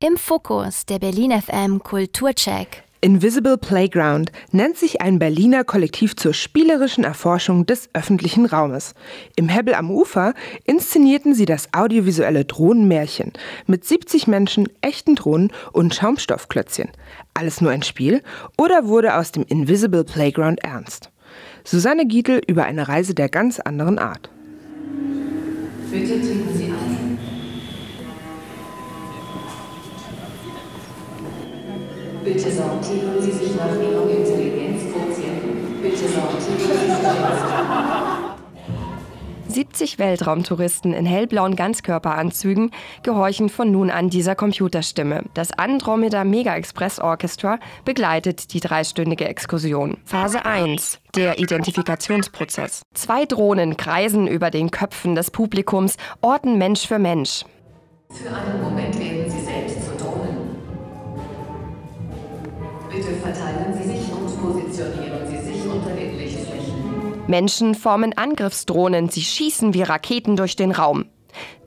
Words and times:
Im 0.00 0.16
Fokus 0.16 0.86
der 0.86 1.00
Berlin 1.00 1.32
FM 1.32 1.82
Kulturcheck. 1.82 2.84
Invisible 3.00 3.58
Playground 3.58 4.30
nennt 4.52 4.76
sich 4.76 5.00
ein 5.00 5.18
Berliner 5.18 5.64
Kollektiv 5.64 6.14
zur 6.14 6.34
spielerischen 6.34 7.02
Erforschung 7.02 7.66
des 7.66 7.88
öffentlichen 7.94 8.46
Raumes. 8.46 8.94
Im 9.34 9.48
Hebbel 9.48 9.74
am 9.74 9.90
Ufer 9.90 10.34
inszenierten 10.62 11.34
sie 11.34 11.46
das 11.46 11.74
audiovisuelle 11.74 12.44
Drohnenmärchen 12.44 13.32
mit 13.66 13.84
70 13.84 14.28
Menschen, 14.28 14.68
echten 14.82 15.16
Drohnen 15.16 15.52
und 15.72 15.96
Schaumstoffklötzchen. 15.96 16.90
Alles 17.34 17.60
nur 17.60 17.72
ein 17.72 17.82
Spiel 17.82 18.22
oder 18.56 18.86
wurde 18.86 19.16
aus 19.16 19.32
dem 19.32 19.42
Invisible 19.48 20.04
Playground 20.04 20.62
ernst? 20.62 21.10
Susanne 21.64 22.06
Gietl 22.06 22.40
über 22.46 22.62
eine 22.62 22.86
Reise 22.86 23.14
der 23.14 23.28
ganz 23.28 23.58
anderen 23.58 23.98
Art. 23.98 24.30
Bitte 25.90 26.20
trinken 26.20 26.56
Sie 26.56 26.66
ein. 26.66 26.97
Bitte 32.32 32.52
sortieren 32.52 33.22
Sie 33.22 33.30
sich 33.32 33.56
nach 33.56 33.72
Ihrem 33.74 34.06
Intelligenzquotienten. 34.10 35.80
Bitte 35.80 35.96
sortieren 35.96 36.58
Sie 36.58 36.64
sich 36.64 36.98
jetzt. 36.98 37.58
70 39.48 39.98
Weltraumtouristen 39.98 40.92
in 40.92 41.06
hellblauen 41.06 41.56
Ganzkörperanzügen 41.56 42.70
gehorchen 43.02 43.48
von 43.48 43.72
nun 43.72 43.90
an 43.90 44.10
dieser 44.10 44.34
Computerstimme. 44.34 45.24
Das 45.32 45.52
Andromeda 45.52 46.22
Mega 46.24 46.54
Express 46.54 47.00
Orchestra 47.00 47.58
begleitet 47.86 48.52
die 48.52 48.60
dreistündige 48.60 49.26
Exkursion. 49.26 49.96
Phase 50.04 50.44
1. 50.44 51.00
Der 51.16 51.38
Identifikationsprozess. 51.38 52.82
Zwei 52.92 53.24
Drohnen 53.24 53.78
kreisen 53.78 54.26
über 54.26 54.50
den 54.50 54.70
Köpfen 54.70 55.14
des 55.14 55.30
Publikums, 55.30 55.96
orten 56.20 56.58
Mensch 56.58 56.86
für 56.86 56.98
Mensch. 56.98 57.46
Für 58.10 58.28
einen 58.28 58.60
Moment 58.62 58.98
werden 58.98 59.30
Sie 59.30 59.40
selbst 59.40 59.82
zu 59.82 59.96
Drohnen. 59.96 60.47
Bitte 63.08 63.20
verteilen 63.20 63.72
Sie 63.72 63.88
sich 63.88 64.12
und 64.12 64.40
positionieren 64.40 65.26
Sie 65.30 65.38
sich 65.38 65.64
unter 65.66 65.90
den 65.94 66.18
Lichtflächen. 66.18 67.22
Menschen 67.26 67.74
formen 67.74 68.12
Angriffsdrohnen, 68.16 69.08
sie 69.08 69.22
schießen 69.22 69.72
wie 69.72 69.82
Raketen 69.82 70.36
durch 70.36 70.56
den 70.56 70.72
Raum. 70.72 71.06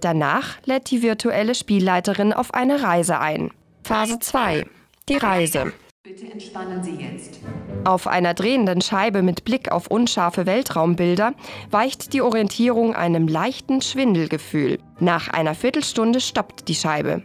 Danach 0.01 0.57
lädt 0.65 0.91
die 0.91 1.01
virtuelle 1.01 1.55
Spielleiterin 1.55 2.31
auf 2.31 2.53
eine 2.53 2.83
Reise 2.83 3.19
ein. 3.19 3.49
Phase 3.83 4.19
2. 4.19 4.65
Die 5.09 5.17
Reise. 5.17 5.73
Bitte 6.03 6.31
entspannen 6.31 6.83
Sie 6.83 6.95
jetzt. 6.95 7.39
Auf 7.85 8.05
einer 8.05 8.35
drehenden 8.35 8.81
Scheibe 8.81 9.23
mit 9.23 9.43
Blick 9.43 9.71
auf 9.71 9.87
unscharfe 9.87 10.45
Weltraumbilder 10.45 11.33
weicht 11.71 12.13
die 12.13 12.21
Orientierung 12.21 12.95
einem 12.95 13.27
leichten 13.27 13.81
Schwindelgefühl. 13.81 14.77
Nach 14.99 15.27
einer 15.27 15.55
Viertelstunde 15.55 16.19
stoppt 16.21 16.67
die 16.67 16.75
Scheibe. 16.75 17.23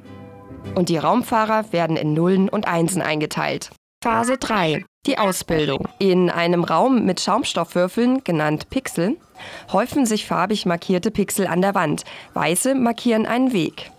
Und 0.75 0.89
die 0.89 0.99
Raumfahrer 0.99 1.71
werden 1.73 1.97
in 1.97 2.15
Nullen 2.15 2.49
und 2.49 2.67
Einsen 2.67 3.03
eingeteilt. 3.03 3.71
Phase 4.07 4.39
3. 4.39 4.85
Die 5.05 5.19
Ausbildung. 5.19 5.89
In 5.99 6.31
einem 6.31 6.63
Raum 6.63 7.05
mit 7.05 7.21
Schaumstoffwürfeln, 7.21 8.23
genannt 8.23 8.71
Pixel, 8.71 9.17
häufen 9.73 10.07
sich 10.07 10.27
farbig 10.27 10.65
markierte 10.65 11.11
Pixel 11.11 11.49
an 11.49 11.61
der 11.61 11.75
Wand. 11.75 12.05
Weiße 12.33 12.77
markieren 12.77 13.27
einen 13.27 13.53
Weg. 13.53 13.91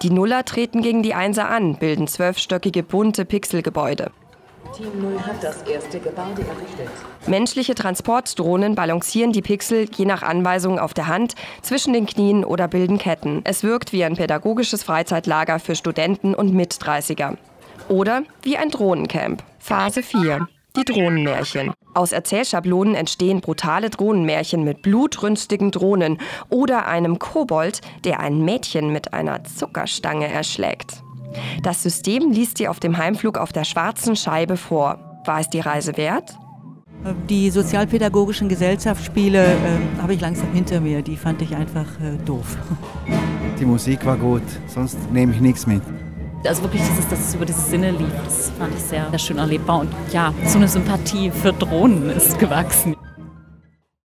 Die 0.00 0.08
Nuller 0.08 0.46
treten 0.46 0.80
gegen 0.80 1.02
die 1.02 1.12
Einser 1.12 1.50
an, 1.50 1.76
bilden 1.76 2.08
zwölfstöckige 2.08 2.82
bunte 2.82 3.26
Pixelgebäude. 3.26 4.10
Team 4.74 4.98
Null 4.98 5.20
hat 5.20 5.44
das 5.44 5.60
erste 5.64 6.00
Gebäude 6.00 6.40
errichtet. 6.40 6.88
Menschliche 7.26 7.74
Transportdrohnen 7.74 8.74
balancieren 8.74 9.32
die 9.32 9.42
Pixel 9.42 9.90
je 9.94 10.06
nach 10.06 10.22
Anweisung 10.22 10.78
auf 10.78 10.94
der 10.94 11.06
Hand, 11.06 11.34
zwischen 11.60 11.92
den 11.92 12.06
Knien 12.06 12.46
oder 12.46 12.66
bilden 12.66 12.96
Ketten. 12.96 13.42
Es 13.44 13.62
wirkt 13.62 13.92
wie 13.92 14.04
ein 14.04 14.16
pädagogisches 14.16 14.82
Freizeitlager 14.82 15.58
für 15.58 15.74
Studenten 15.74 16.34
und 16.34 16.54
Mit-30er. 16.54 17.36
Oder 17.88 18.22
wie 18.42 18.56
ein 18.56 18.70
Drohnencamp. 18.70 19.42
Phase 19.60 20.02
4. 20.02 20.48
Die 20.76 20.84
Drohnenmärchen. 20.84 21.72
Aus 21.94 22.12
Erzählschablonen 22.12 22.94
entstehen 22.94 23.40
brutale 23.40 23.90
Drohnenmärchen 23.90 24.64
mit 24.64 24.82
blutrünstigen 24.82 25.70
Drohnen 25.70 26.18
oder 26.48 26.86
einem 26.86 27.18
Kobold, 27.18 27.80
der 28.04 28.20
ein 28.20 28.42
Mädchen 28.44 28.92
mit 28.92 29.12
einer 29.12 29.44
Zuckerstange 29.44 30.28
erschlägt. 30.28 31.02
Das 31.62 31.82
System 31.82 32.30
liest 32.30 32.58
sie 32.58 32.68
auf 32.68 32.80
dem 32.80 32.96
Heimflug 32.96 33.36
auf 33.38 33.52
der 33.52 33.64
schwarzen 33.64 34.16
Scheibe 34.16 34.56
vor. 34.56 34.98
War 35.26 35.40
es 35.40 35.50
die 35.50 35.60
Reise 35.60 35.96
wert? 35.96 36.34
Die 37.28 37.50
sozialpädagogischen 37.50 38.48
Gesellschaftsspiele 38.48 39.44
äh, 39.44 39.56
habe 40.00 40.14
ich 40.14 40.20
langsam 40.20 40.52
hinter 40.52 40.80
mir. 40.80 41.02
Die 41.02 41.16
fand 41.16 41.40
ich 41.42 41.54
einfach 41.54 41.86
äh, 42.00 42.16
doof. 42.24 42.56
Die 43.58 43.64
Musik 43.64 44.04
war 44.04 44.16
gut, 44.16 44.42
sonst 44.66 44.98
nehme 45.12 45.32
ich 45.32 45.40
nichts 45.40 45.66
mit. 45.66 45.82
Also 46.44 46.62
wirklich 46.62 46.82
dieses, 46.82 47.06
dass 47.08 47.18
es 47.20 47.34
über 47.34 47.44
diese 47.44 47.60
Sinne 47.60 47.90
lief, 47.90 48.12
das 48.24 48.50
fand 48.58 48.74
ich 48.74 48.82
sehr, 48.82 49.08
sehr 49.10 49.18
schön 49.18 49.38
erlebbar. 49.38 49.80
Und 49.80 49.92
ja, 50.10 50.32
so 50.46 50.56
eine 50.56 50.68
Sympathie 50.68 51.30
für 51.30 51.52
Drohnen 51.52 52.10
ist 52.10 52.38
gewachsen. 52.38 52.96